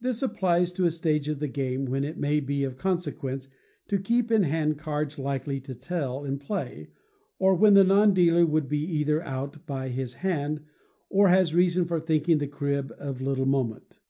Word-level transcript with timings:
This 0.00 0.22
applies 0.24 0.72
to 0.72 0.86
a 0.86 0.90
stage 0.90 1.28
of 1.28 1.38
the 1.38 1.46
game 1.46 1.84
when 1.84 2.02
it 2.02 2.18
may 2.18 2.40
be 2.40 2.64
of 2.64 2.76
consequence 2.76 3.46
to 3.86 4.00
keep 4.00 4.32
in 4.32 4.42
hand 4.42 4.76
cards 4.76 5.20
likely 5.20 5.60
to 5.60 5.72
tell 5.72 6.24
in 6.24 6.40
play, 6.40 6.88
or 7.38 7.54
when 7.54 7.74
the 7.74 7.84
non 7.84 8.12
dealer 8.12 8.44
would 8.44 8.66
be 8.68 8.82
either 8.84 9.22
out 9.22 9.64
by 9.64 9.90
his 9.90 10.14
hand, 10.14 10.62
or 11.08 11.28
has 11.28 11.54
reason 11.54 11.84
for 11.84 12.00
thinking 12.00 12.38
the 12.38 12.48
crib 12.48 12.92
of 12.98 13.20
little 13.20 13.46
moment. 13.46 14.00